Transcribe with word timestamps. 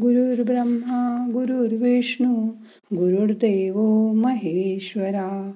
गुरुर्ब्रह्मा 0.00 1.30
गुरुर्विष्णू 1.32 2.48
गुरुर्देव 2.96 3.82
महेश्वरा। 4.12 5.52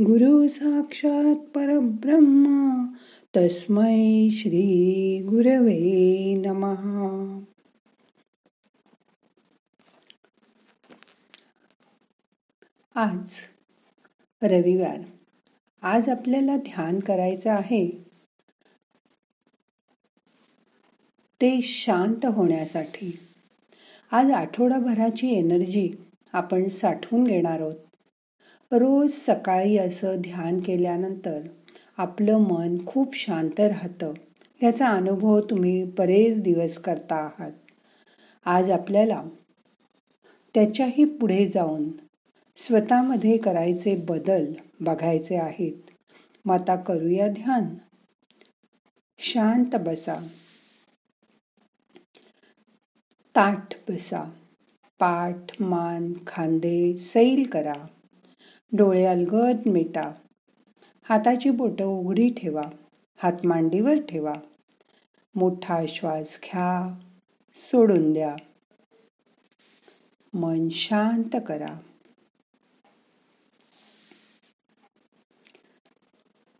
गुरु 0.00 0.48
साक्षात 0.48 1.36
परब्रह्मा 1.36 2.86
तस्मै 3.36 4.28
श्री 4.32 5.22
गुरवे 5.22 6.34
नमहा 6.46 7.42
आज 12.94 13.28
रविवार. 14.42 15.00
आज 15.82 16.08
आपल्याला 16.08 16.56
ध्यान 16.56 17.00
करायचं 17.00 17.50
आहे. 17.50 18.04
ते 21.40 21.62
शांत 21.62 22.26
होण्यासाठी. 22.26 23.25
आज 24.16 24.30
आठवडाभराची 24.30 25.28
एनर्जी 25.28 25.90
आपण 26.32 26.68
साठवून 26.68 27.24
घेणार 27.24 27.60
आहोत. 27.60 27.74
रोज 28.72 29.10
सकाळी 29.12 29.78
असं 29.78 30.14
ध्यान 30.16 30.60
केल्यानंतर 30.60 31.40
आपलं 31.96 32.38
मन 32.38 32.86
खूप 32.86 33.16
शांत 33.16 33.60
राहतं. 33.60 34.12
याचा 34.62 34.88
अनुभव 34.88 35.40
तुम्ही 35.40 35.84
बरेच 35.84 36.42
दिवस 36.42 36.78
करता 36.78 37.14
आहात. 37.14 37.52
आज 38.44 38.70
आपल्याला 38.70 39.22
त्याच्याही 40.54 41.04
पुढे 41.04 41.50
जाऊन 41.54 41.88
स्वतःमध्ये 42.56 43.36
करायचे 43.36 44.04
बदल 44.08 44.52
बघायचे 44.80 45.36
आहेत. 45.36 45.90
मग 46.44 46.54
आता 46.54 46.76
करूया 46.76 47.28
ध्यान. 47.28 47.64
शांत 49.18 49.76
बसा. 49.80 50.26
ताठ 53.36 53.90
बसा 53.90 54.24
पाठ 54.98 55.62
मान 55.62 56.12
खांदे 56.26 56.98
सैल 56.98 57.50
करा. 57.50 57.86
डोळे 58.72 59.04
अलगद 59.04 59.68
मिटा. 59.68 60.12
हाताची 61.02 61.50
बोटं 61.50 61.84
उघडी 61.84 62.28
ठेवा. 62.28 62.62
हात 63.16 63.46
मांडीवर 63.46 63.94
ठेवा. 64.08 64.34
मोठा 65.34 65.86
श्वास 65.88 66.38
घ्या. 66.44 66.98
सोडून 67.54 68.12
द्या. 68.12 68.36
मन 70.34 70.68
शांत 70.68 71.36
करा. 71.48 71.78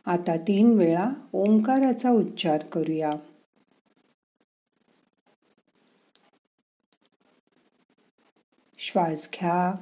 आता 0.06 0.37
तीन 0.37 0.78
वेळा 0.78 1.11
ओंकाराचा 1.33 2.11
उच्चार 2.11 2.59
करूया. 2.59 3.11
श्वास 8.78 9.28
घ्या 9.34 9.72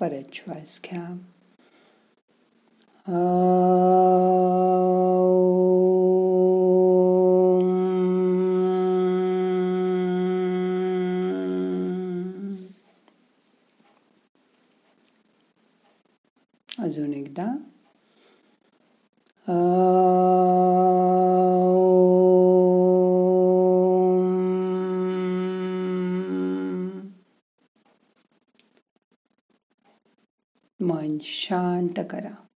परत 0.00 0.34
श्वास 0.34 0.80
घ्या 0.84 1.04
एकदा 17.38 17.52
मन 30.80 31.18
शांत 31.22 32.00
करा. 32.10 32.46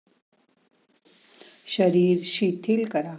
शरीर 1.67 2.19
शिथिल 2.25 2.89
करा. 2.89 3.15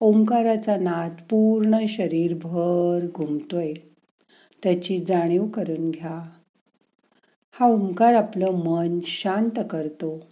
ओंकाराचा 0.00 0.76
नाद 0.76 1.14
पूर्ण 1.30 1.86
शरीरभर 1.88 3.06
घुमतोय. 3.14 3.72
त्याची 4.62 5.04
जाणीव 5.04 5.46
करून 5.46 5.90
घ्या. 5.90 6.30
हा 7.52 7.66
ओंकार 7.66 8.14
आपलं 8.14 8.50
मन 8.50 8.98
शांत 9.02 9.60
करतो. 9.70 10.29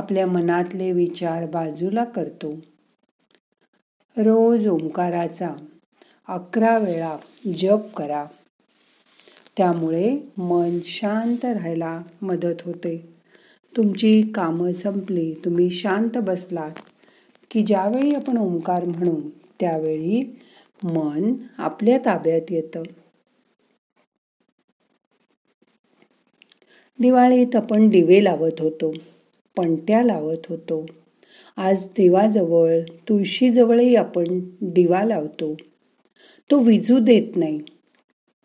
आपल्या 0.00 0.26
मनातले 0.26 0.92
विचार 0.92 1.46
बाजूला 1.46 2.04
करतो. 2.04 2.52
रोज 4.16 4.66
ओंकाराचा 4.66 5.54
अकरा 6.28 6.78
वेळा 6.78 7.16
जप 7.58 7.94
करा. 7.96 8.24
त्यामुळे 9.56 10.16
मन 10.38 10.78
शांत 10.84 11.44
राहायला 11.44 12.02
मदत 12.22 12.62
होते. 12.64 13.08
तुमची 13.76 14.22
कामं 14.34 14.72
संपली 14.72 15.34
तुम्ही 15.44 15.70
शांत 15.70 16.18
बसलात 16.18 16.80
की 17.50 17.62
ज्यावेळी 17.62 18.14
आपण 18.14 18.36
ओंकार 18.36 18.84
म्हणू 18.84 19.20
त्यावेळी 19.60 20.40
मन 20.84 21.32
आपल्या 21.58 21.98
ताब्यात 21.98 22.42
येतं. 22.50 22.82
दिवाळीत 27.00 27.56
आपण 27.56 27.88
दिवे 27.88 28.24
लावत 28.24 28.60
होतो. 28.60 28.94
पणत्या 29.60 30.02
लावत 30.02 30.46
होतो. 30.48 30.86
आज 31.56 31.84
देवाजवळ 31.84 32.80
तुळशीजवळही 32.80 33.96
आपण 33.96 34.40
दिवा 34.60 35.04
लावतो. 35.04 35.54
तो 36.50 36.58
विजू 36.58 36.98
देत 36.98 37.36
नाही 37.36 37.58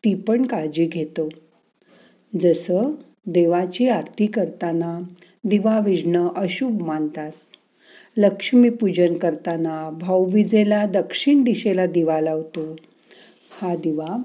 ती 0.03 0.13
पण 0.15 0.45
काळजी 0.45 0.85
घेतो. 0.85 1.29
जसं 2.41 2.91
देवाची 3.25 3.87
आरती 3.87 4.25
करताना 4.25 4.99
दिवा 5.43 5.79
विजणं 5.85 6.29
अशुभ 6.35 6.81
मानतात. 6.81 7.31
लक्ष्मीपूजन 8.17 9.17
करताना 9.17 9.89
भाऊबीजेला 9.89 10.85
दक्षिण 10.85 11.43
दिशेला 11.43 11.85
दिवा 11.85 12.21
लावतो. 12.21 12.75
हा 13.61 13.75
दिवा 13.75 14.17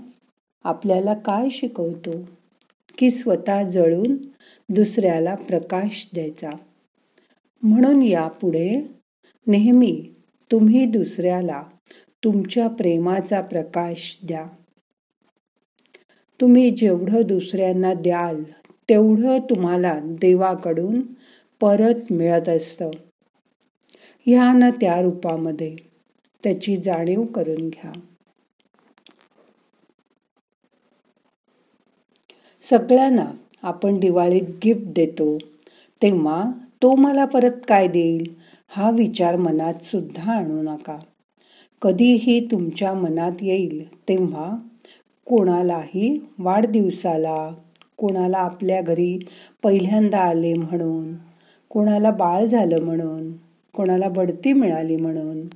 आपल्याला 0.64 1.14
काय 1.14 1.48
शिकवतो? 1.50 2.10
की 2.98 3.10
स्वतः 3.10 3.68
जळून 3.68 4.16
दुसऱ्याला 4.68 5.34
प्रकाश 5.34 6.08
द्यायचा. 6.14 6.50
म्हणून 7.62 8.03
यापुढे 8.03 8.81
नेहमी 9.47 10.12
तुम्ही 10.50 10.87
दुसऱ्याला 10.87 11.62
तुमच्या 12.25 12.69
प्रेमाचा 12.69 13.41
प्रकाश 13.41 14.19
द्या. 14.22 14.47
तुम्ही 16.41 16.70
जेवढं 16.70 17.22
दुसऱ्यांना 17.22 17.94
द्याल 17.94 18.43
तेवढं 18.88 19.38
तुम्हाला 19.38 20.00
देवाकडून 20.03 21.00
परत 21.60 22.12
मिळत 22.12 22.49
असतं. 22.49 22.91
ह्या 24.26 24.53
न 24.53 24.70
त्या 24.70 25.00
रूपामध्ये 25.00 25.76
त्याची 26.43 26.76
जाणीव 26.76 27.25
करून 27.25 27.69
घ्या. 27.69 27.93
सगळ्यांना 32.62 33.26
आपण 33.62 33.99
दिवाळीत 33.99 34.43
गिफ्ट 34.43 34.82
देतो 34.84 35.38
तेव्हा 36.03 36.50
तो 36.82 36.94
मला 36.96 37.24
परत 37.24 37.60
काय 37.68 37.86
देईल? 37.88 38.34
हा 38.68 38.91
विचार 38.91 39.36
मनात 39.36 39.82
सुद्धा 39.84 40.32
आणू 40.32 40.62
नका. 40.62 40.96
कधीही 41.82 42.41
तुमच्या 42.50 42.92
मनात 42.94 43.42
येईल 43.42 43.84
तेव्हा 44.08 44.56
कोणालाही 45.26 46.19
वाढदिवसाला 46.38 47.50
कोणाला 47.99 48.38
आपल्या 48.38 48.81
घरी 48.81 49.19
पहिल्यांदा 49.62 50.19
आले 50.19 50.55
म्हणून 50.55 51.14
कोणाला 51.70 52.10
बाळ 52.10 52.44
झालं 52.44 52.81
म्हणून 52.81 53.32
कोणाला 53.75 54.08
बढती 54.08 54.52
मिळाली 54.52 54.96
म्हणून 54.96 55.46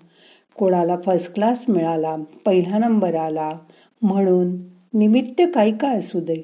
कोणाला 0.56 0.96
फर्स्ट 1.04 1.34
क्लास 1.34 1.64
मिळाला 1.68 2.16
पहिला 2.44 2.78
नंबर 2.78 3.14
आला 3.14 3.52
म्हणून 4.02 4.56
निमित्त 4.94 5.42
काही 5.54 5.76
का 5.78 5.88
असू 5.88 6.20
दे? 6.20 6.42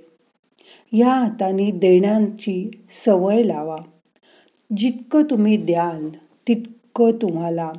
या 0.92 1.08
हाताने 1.08 1.70
देण्याची 1.70 2.70
सवय 3.04 3.42
लावा. 3.42 3.76
जितकं 4.70 5.22
तुम्ही 5.22 5.56
द्याल 5.56 6.10
तितकं 6.46 7.10
तुम्हाला 7.22 7.72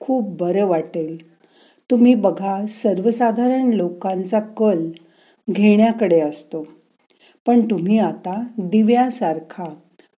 खूप 0.00 0.24
बरं 0.40 0.64
वाटेल. 0.66 1.18
तुम्ही 1.90 2.14
बघा 2.14 2.66
सर्वसाधारण 2.66 3.72
लोकांचा 3.72 4.40
कल 4.40 4.90
घेण्याकडे 5.50 6.20
असतो. 6.20 6.66
पण 7.46 7.60
तुम्ही 7.70 7.98
आता 7.98 8.42
दिव्यासारखा 8.58 9.64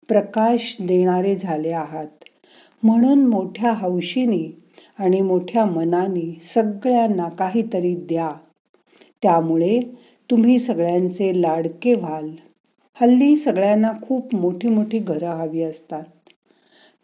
प्रकाश 0.09 0.76
देणारे 0.81 1.37
झाले 1.37 1.73
आहात. 1.73 2.25
म्हणून 2.82 3.26
मोठ्या 3.26 3.73
हौशीने 3.73 4.61
आणि 4.99 5.21
मोठ्या 5.21 5.65
मनाने 5.65 6.41
सगळ्यांना 6.55 7.29
काहीतरी 7.29 7.94
द्या. 7.94 8.32
त्यामुळे 9.23 9.81
तुम्ही 10.31 10.59
सगळ्यांचे 10.59 11.43
लाडके 11.43 11.94
व्हाल. 11.94 12.31
हल्ली 12.96 13.37
सगळ्यांना 13.37 13.93
खूप 14.02 14.35
मोठी 14.35 14.69
मोठी 14.69 14.99
घरं 14.99 15.31
हवी 15.31 15.62
असतात. 15.62 16.05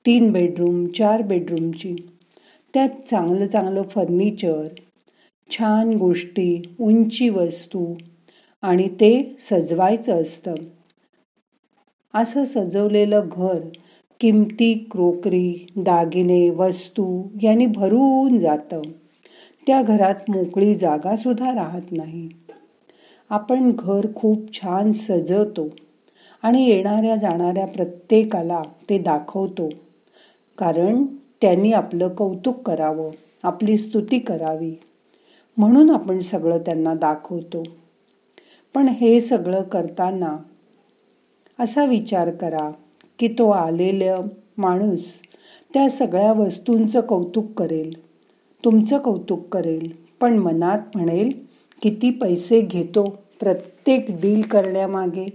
तीन 0.07 0.33
बेडरूम 0.33 0.87
चार 0.87 1.23
बेडरूमची 1.23 1.95
त्यात 2.75 2.89
चांगलं 3.11 3.47
चांगलं 3.47 3.83
फर्निचर 3.83 4.65
छान 5.51 5.93
गोष्टी 5.97 6.63
उंची 6.81 7.29
वस्तू 7.29 7.95
आणि 8.63 8.89
ते 8.89 9.37
सजवायचं 9.41 10.23
असतं. 10.23 10.55
असं 12.15 12.45
सजवलेलं 12.45 13.29
घर 13.33 13.59
किमती 14.21 14.75
क्रोकरी 14.91 15.67
दागिने 15.77 16.51
वस्तू 16.51 17.23
यांनी 17.43 17.67
भरून 17.67 18.39
जातं. 18.39 18.83
त्या 19.67 19.83
घरात 19.83 20.31
मोकळी 20.31 20.75
जागासुद्धा 20.75 21.55
राहत 21.55 21.93
नाही. 21.93 22.29
आपण 23.31 23.73
घर 23.79 24.07
खूप 24.17 24.53
छान 24.53 24.93
सजवतो 24.93 25.69
आणि 26.43 26.65
येणाऱ्या 26.65 27.17
जाणाऱ्या 27.17 27.67
प्रत्येकाला 27.67 28.63
ते 28.91 28.99
दाखवतो. 28.99 29.69
कारण 30.59 31.05
त्यांनी 31.41 31.73
आपलं 31.73 32.09
कौतुक 32.09 32.63
करावं 32.63 33.11
आपली 33.43 33.79
स्तुती 33.79 34.19
करावी 34.19 34.75
म्हणून 35.57 35.91
आपण 35.91 36.21
सगळं 36.21 36.59
त्यांना 36.59 36.95
दाखवतो. 36.95 37.63
पण 38.75 38.89
हे 38.89 39.21
सगळं 39.21 39.63
करताना 39.63 40.37
असा 41.59 41.85
विचार 41.85 42.31
करा 42.31 42.71
की 43.19 43.29
तो 43.29 43.51
आलेलं 43.51 44.27
माणूस 44.59 45.05
त्या 45.75 45.89
सगळ्या 45.91 46.33
वस्तूंचं 46.33 47.01
कौतुक 47.01 47.53
करेल. 47.53 48.01
तुमचं 48.65 48.99
कौतुक 48.99 49.49
करेल 49.49 49.93
पण 50.21 50.39
मनात 50.39 50.79
म्हणेल 50.95 51.50
किती 51.83 52.11
पैसे 52.11 52.61
घेतो 52.61 53.23
प्रत्येक 53.41 54.07
डील 54.09 54.43
करण्यामागे 54.43 55.27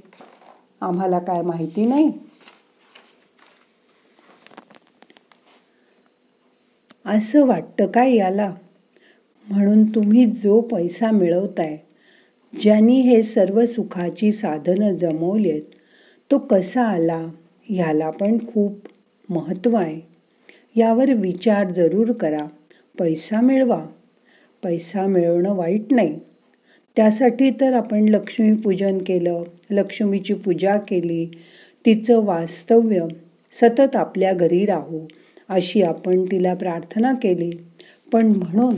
आम्हाला 0.82 1.20
काय 1.20 1.42
माहिती 1.42 1.86
नाही. 1.86 2.12
असं 7.06 7.46
वाटतं 7.46 7.88
काय 7.88 8.16
याला? 8.16 8.56
म्हणून 9.50 9.96
तुम्ही 9.96 10.26
जो 10.26 10.62
पैसा 10.62 11.12
मिळवताय 11.12 11.78
ज्यांनी 12.62 13.02
हे 13.02 13.24
सर्व 13.24 13.66
सुखाची 13.66 14.32
साधनं 14.32 14.96
जमवलीत 14.96 15.62
तो 16.32 16.38
कसा 16.38 16.84
आला 16.84 17.28
ह्याला 17.64 18.10
पण 18.10 18.38
खूप 18.54 18.74
महत्त्व 19.30 19.76
आहे. 19.76 20.02
यावर 20.76 21.14
विचार 21.14 21.72
जरूर 21.72 22.12
करा. 22.12 22.46
पैसा 23.00 23.42
मिळवा. 23.42 23.86
पैसा 24.64 25.06
मिळवणं 25.06 25.54
वाईट 25.54 25.82
नाही. 25.92 26.20
त्यासाठी 26.98 27.50
तर 27.52 27.74
आपण 27.74 28.10
लक्ष्मीपूजन 28.10 28.98
केलं 28.98 29.44
लक्ष्मीची 29.72 30.34
पूजा 30.34 30.78
केली 30.78 31.26
तिचं 31.86 32.26
वास्तव्य 32.26 33.06
सतत 33.62 33.96
आपल्या 33.96 34.34
घरी 34.34 34.66
राहू 34.66 35.00
अशी 35.50 35.82
आपण 35.82 36.24
तिला 36.26 36.54
प्रार्थना 36.54 37.14
केली. 37.14 37.52
पण 38.12 38.26
म्हणून 38.26 38.76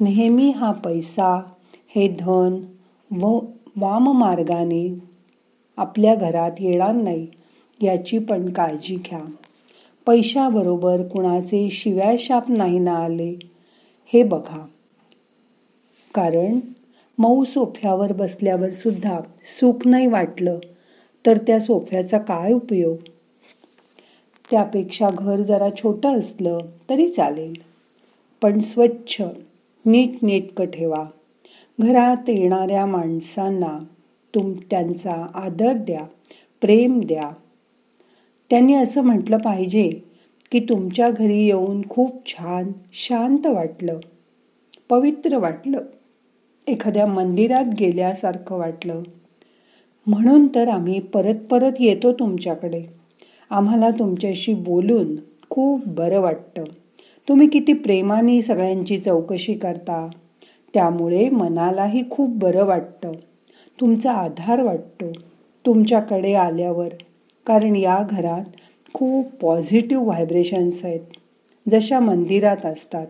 नेहमी 0.00 0.50
हा 0.50 0.72
पैसा 0.72 1.42
हे 1.88 2.08
धन 2.08 2.60
व 3.10 3.38
वाम 3.76 4.18
मार्गाने 4.18 4.94
आपल्या 5.76 6.14
घरात 6.14 6.50
येणार 6.60 6.92
नाही 6.92 7.26
याची 7.82 8.18
पण 8.18 8.48
काळजी 8.48 8.96
घ्या. 8.96 9.20
पैशाबरोबर 10.06 11.02
कुणाचे 11.02 11.68
शिव्याशाप 11.70 12.50
नाही 12.50 12.78
ना 12.78 12.92
आले 12.92 13.38
हे 14.12 14.22
बघा. 14.22 14.66
कारण 16.14 16.58
मऊ 17.18 17.44
सोफ्यावर 17.44 18.12
बसल्यावर 18.12 18.70
सुद्धा 18.70 19.20
सुख 19.44 19.86
नाही 19.86 20.06
वाटलं. 20.06 20.58
तर 21.26 21.38
त्या 21.38 21.60
सोफ्याचा 21.60 22.18
काय 22.18 22.52
उपयोग? 22.52 22.96
त्यापेक्षा 24.50 25.08
घर 25.18 25.36
जरा 25.36 25.68
छोटं 25.70 26.18
असलं 26.18 26.58
तरी 26.90 27.08
चालेल. 27.08 27.52
पण 28.42 28.60
स्वच्छ 28.60 29.22
नीटनेटकं 29.84 30.64
ठेवा. 30.64 31.04
घरात 31.80 32.30
येणाऱ्या 32.30 32.86
माणसांना 32.86 33.78
तुम 34.34 34.52
त्यांचा 34.70 35.26
आदर 35.34 35.72
द्या 35.72 36.04
प्रेम 36.60 37.00
द्या. 37.00 37.30
त्यांनी 38.50 38.74
असं 38.74 39.02
म्हटलं 39.02 39.38
पाहिजे 39.38 39.90
की 40.52 40.60
तुमच्या 40.60 41.10
घरी 41.10 41.46
येऊन 41.46 41.88
खूप 41.88 42.26
छान 42.26 42.72
शांत 42.92 43.46
वाटलं 43.46 43.98
पवित्र 44.88 45.36
वाटलं. 45.36 45.80
एखाद्या 46.68 47.06
मंदिरात 47.06 47.64
गेल्यासारखं 47.80 48.56
वाटलं. 48.56 49.02
म्हणून 50.06 50.46
तर 50.54 50.68
आम्ही 50.68 51.00
परत 51.00 51.34
परत 51.50 51.72
येतो 51.80 52.12
तुमच्याकडे. 52.12 52.82
आम्हाला 53.50 53.90
तुमच्याशी 53.90 54.54
बोलून 54.54 55.16
खूप 55.50 55.82
बरं 55.86 56.20
वाटतं. 56.20 56.64
तुम्ही 57.28 57.48
किती 57.48 57.72
प्रेमाने 57.72 58.42
सगळ्यांची 58.42 58.98
चौकशी 58.98 59.54
करता. 59.54 60.08
त्यामुळे 60.74 61.28
मनालाही 61.30 62.02
खूप 62.10 62.30
बरं 62.30 62.64
वाटतं. 62.64 63.12
तुमचा 63.80 64.12
आधार 64.12 64.62
वाटतो 64.62 65.12
तुमच्याकडे 65.66 66.34
आल्यावर. 66.34 66.88
कारण 67.46 67.76
या 67.76 67.98
घरात 68.10 68.44
खूप 68.92 69.26
पॉझिटिव्ह 69.28 70.04
व्हायब्रेशन्स 70.04 70.84
आहेत. 70.84 71.00
जशा 71.70 72.00
मंदिरात 72.00 72.66
असतात. 72.66 73.06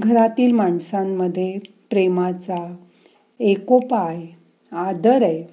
घरातील 0.00 0.52
माणसांमध्ये 0.52 1.58
प्रेमाचा 1.90 2.76
एकोपाय 3.40 4.22
आदर 4.72 5.22
आहे. 5.22 5.44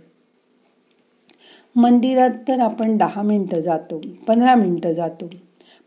मंदिरात 1.76 2.30
तर 2.48 2.60
आपण 2.60 2.98
दहा 2.98 3.22
मिनटं 3.22 3.60
जातो 3.60 4.02
पंधरा 4.28 4.56
मिनटं 4.56 4.94
जातो. 4.94 5.30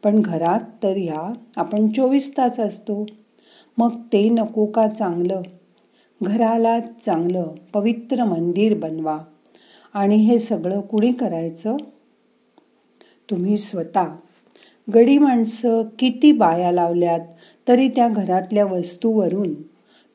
पण 0.03 0.21
घरात 0.21 0.61
तर 0.83 0.97
ह्या 0.97 1.33
आपण 1.57 1.89
चोवीस 1.89 2.37
तास 2.37 2.61
असतो. 2.61 3.07
मग 3.79 4.01
ते 4.13 4.29
नको 4.29 4.67
का 4.67 4.89
चांगलं? 4.89 5.43
घराला 6.23 6.81
चांगलं 6.81 7.47
पवित्र 7.73 8.25
मंदिर 8.25 8.75
बनवा. 8.75 9.19
आणि 9.95 10.17
हे 10.17 10.39
सगळं 10.39 10.81
कुणी 10.81 11.13
करायचं? 11.13 11.77
तुम्ही 13.31 13.59
स्वतः. 13.59 14.07
गडी 14.95 15.19
माणसं 15.19 15.83
किती 15.99 16.33
बाया 16.33 16.73
लावल्यात 16.73 17.21
तरी 17.69 17.89
त्या 17.89 18.09
घरातल्या 18.09 18.65
वस्तूवरून 18.65 19.55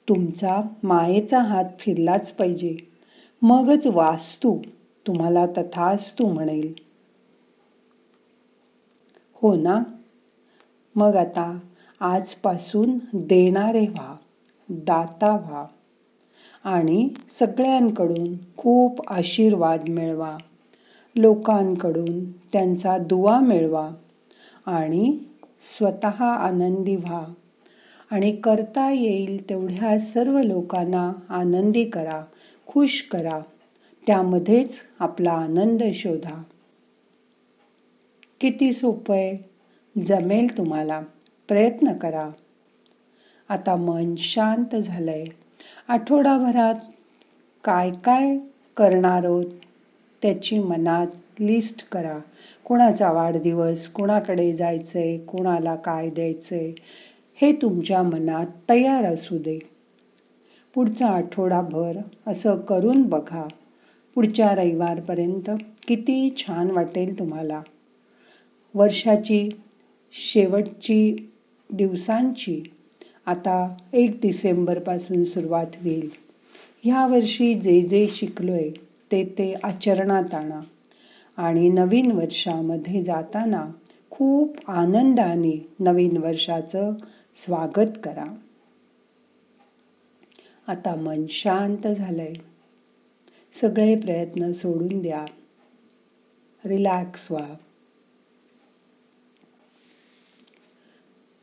तुमचा 0.09 0.61
मायेचा 0.83 1.39
हात 1.39 1.65
फिरलाच 1.79 2.31
पाहिजे. 2.31 2.77
मगच 3.41 3.87
वास्तू 3.87 4.57
तुम्हाला 5.07 5.45
तथास्तू 5.45 6.25
म्हणेल. 6.25 6.73
हो 9.33 9.55
ना? 9.55 9.83
मग 10.95 11.15
आता 11.15 11.59
आजपासून 11.99 12.99
देणारे 13.13 13.87
व्हा 13.87 14.15
दाता 14.69 15.37
व्हा 15.37 15.65
आणि 16.63 17.09
सगळ्यांकडून 17.39 18.33
खूप 18.57 19.11
आशीर्वाद 19.11 19.89
मिळवा. 19.89 20.37
लोकांकडून 21.15 22.31
त्यांचा 22.31 22.97
दुवा 22.97 23.39
मिळवा 23.39 23.89
आणि 24.65 25.17
स्वतः 25.61 26.23
आनंदी 26.25 26.95
व्हा. 26.95 27.25
आणि 28.11 28.35
करता 28.35 28.91
येईल 28.91 29.49
तेवढ्या 29.49 29.99
सर्व 29.99 30.41
लोकांना 30.41 31.13
आनंदी 31.29 31.85
करा 31.85 32.23
खुश 32.67 33.01
करा. 33.01 33.39
त्यामध्येच 34.07 34.79
आपला 34.99 35.31
आनंद 35.31 35.83
शोधा. 35.93 36.43
किती 38.39 38.73
सोपं 38.73 39.15
आहे. 39.15 39.49
जमेल 40.05 40.57
तुम्हाला. 40.57 41.01
प्रयत्न 41.47 41.93
करा. 41.93 42.29
आता 43.49 43.75
मन 43.75 44.15
शांत 44.17 44.75
झालंय. 44.75 45.25
आठवडाभरात 45.87 46.75
काय 47.63 47.91
काय 47.91 48.37
करणार 48.77 49.23
आहोत 49.23 49.45
त्याची 50.21 50.59
मनात 50.59 51.07
लिस्ट 51.39 51.89
करा. 51.89 52.19
कोणाचा 52.65 53.11
वाढदिवस 53.11 53.87
कोणाकडे 53.87 54.55
जायचंय 54.55 55.17
कोणाला 55.17 55.75
काय 55.75 56.09
द्यायचंय 56.09 56.71
हे 57.35 57.53
तुमच्या 57.53 58.03
मनात 58.03 58.45
तयार 58.69 59.03
असू 59.03 59.37
दे. 59.37 59.59
पुढचा 60.73 61.07
आठवडाभर 61.07 61.97
असं 62.27 62.55
करून 62.55 63.03
बघा. 63.03 63.47
पुढच्या 64.15 64.55
रविवारपर्यंत 64.55 65.49
किती 65.87 66.35
छान 66.37 66.71
वाटेल 66.71 67.19
तुम्हाला. 67.19 67.61
वर्षाची 68.73 69.49
शेवटची 70.13 71.29
दिवसांची. 71.73 72.63
आता 73.25 73.75
एक 73.93 74.19
डिसेंबरपासून 74.21 75.23
सुरुवात 75.23 75.65
होईल. 75.65 76.09
ह्या 76.83 77.07
वर्षी 77.07 77.53
जे 77.53 77.81
जे 77.81 78.07
शिकलोय 78.09 78.69
ते 79.11 79.23
ते 79.23 79.53
आचरणात 79.63 80.33
आणा. 80.33 80.59
आणि 81.37 81.69
नवीन 81.69 82.11
वर्षामध्ये 82.11 83.03
जाताना 83.03 83.65
खूप 84.11 84.57
आनंदाने 84.67 85.67
नवीन 85.79 86.17
वर्षाचं 86.17 86.91
स्वागत 87.35 87.91
करा. 88.03 88.35
आता 90.67 90.95
मन 90.95 91.25
शांत 91.29 91.87
झालंय. 91.87 92.33
सगळे 93.61 93.95
प्रयत्न 93.95 94.51
सोडून 94.51 95.01
द्या. 95.01 95.25
रिलॅक्स 96.65 97.31
व्हा. 97.31 97.53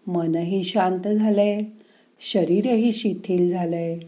मनही 0.06 0.64
शांत 0.64 1.08
झालंय. 1.08 1.60
शरीरही 2.20 2.92
शिथिल 2.92 3.50
झालंय. 3.50 3.98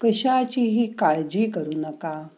कशाचीही 0.00 0.92
काळजी 0.92 1.50
करू 1.50 1.72
नका. 1.76 2.28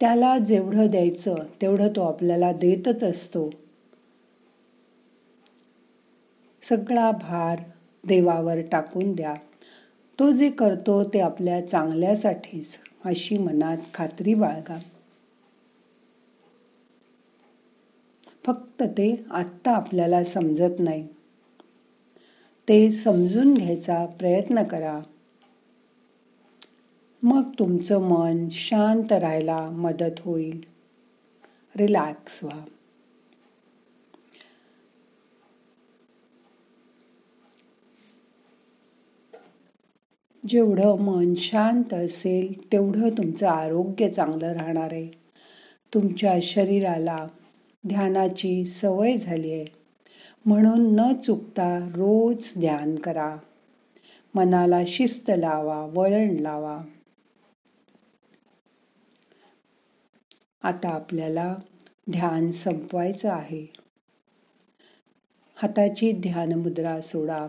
त्याला 0.00 0.38
जेवढं 0.38 0.86
द्यायचं 0.86 1.34
तेवढं 1.62 1.88
तो 1.88 2.00
आपल्याला 2.00 2.52
देतच 2.52 3.02
असतो. 3.02 3.50
सगळा 6.68 7.10
भार 7.10 7.58
देवावर 8.06 8.60
टाकून 8.72 9.12
द्या. 9.12 9.34
तो 10.18 10.32
जे 10.32 10.50
करतो 10.50 11.04
ते 11.04 11.20
आपल्या 11.20 11.68
चांगल्यासाठीच 11.68 12.66
अशी 13.04 13.38
मनात 13.38 13.76
खात्री 13.94 14.34
बाळगा. 14.34 14.78
फक्त 18.46 18.82
ते 18.82 19.24
आत्ता 19.30 19.70
आपल्याला 19.70 20.24
समजत 20.24 20.74
नाही. 20.78 21.08
ते 22.68 22.90
समजून 22.90 23.54
घ्यायचा 23.54 24.06
प्रयत्न 24.06 24.62
करा. 24.62 25.00
मग 27.22 27.42
तुमचं 27.58 27.98
मन 27.98 28.48
शांत 28.50 29.12
राहायला 29.12 29.70
मदत 29.70 30.20
होईल. 30.20 30.64
रिलॅक्स 31.76 32.44
व्हा. 32.44 32.64
जेवढं 40.48 40.98
मन 40.98 41.34
शांत 41.34 41.94
असेल 41.94 42.72
तेवढं 42.72 43.08
तुमचं 43.08 43.48
आरोग्य 43.48 44.08
चांगलं 44.08 44.52
राहणार 44.52 44.92
आहे. 44.92 45.08
तुमच्या 45.94 46.38
शरीराला 46.42 47.26
ध्यानाची 47.86 48.64
सवय 48.64 49.16
झाली 49.16 49.52
आहे. 49.52 49.64
म्हणून 50.46 50.96
न 51.00 51.14
चुकता 51.14 51.78
रोज 51.78 52.50
ध्यान 52.58 52.96
करा. 52.96 53.36
मनाला 54.34 54.80
शिस्त 54.86 55.30
लावा 55.38 55.86
वळण 55.92 56.36
लावा. 56.36 56.82
आता 60.62 60.88
आपल्याला 60.88 61.56
ध्यान 62.10 62.50
संपवायचं 62.50 63.28
आहे. 63.28 63.72
हाताची 65.56 66.12
ध्यान 66.12 66.52
मुद्रा 66.52 67.00
सोडा. 67.00 67.46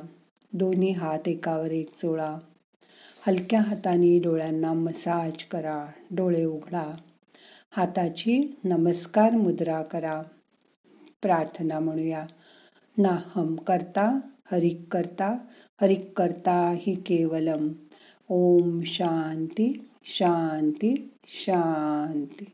दोन्ही 0.53 0.91
हात 0.91 1.27
एकावर 1.27 1.71
एक 1.71 1.95
चोळा 1.95 2.37
हलक्या 3.27 3.61
हाताने 3.61 4.19
डोळ्यांना 4.19 4.73
मसाज 4.73 5.43
करा. 5.43 5.85
डोळे 6.11 6.45
उघडा. 6.45 6.93
हाताची 7.71 8.57
नमस्कार 8.63 9.31
मुद्रा 9.31 9.81
करा. 9.81 10.21
प्रार्थना 11.21 11.79
म्हणूया. 11.79 12.25
नाहम 12.97 13.55
करता 13.55 14.19
हरिक 14.51 14.81
करता 14.91 15.37
हरिक 15.81 16.17
करता 16.17 16.75
ही 16.77 16.95
केवलम. 16.95 17.69
ओम 18.29 18.81
शांती 18.85 19.89
शांती 20.05 21.13
शांती. 21.27 22.45